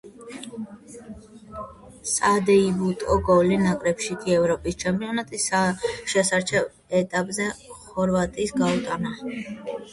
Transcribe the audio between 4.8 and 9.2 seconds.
ჩემპიონატის შესარჩევ ეტაპზე ხორვატიას გაუტანა.